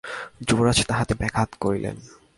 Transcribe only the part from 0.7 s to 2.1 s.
তাহাতে ব্যাঘাত করিলেন।